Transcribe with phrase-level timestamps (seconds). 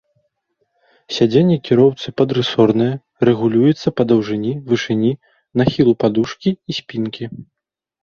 [1.17, 2.89] Сядзенне кіроўцы падрысоранае,
[3.31, 5.11] рэгулюецца па даўжыні, вышыні,
[5.63, 7.23] нахілу падушкі і спінкі.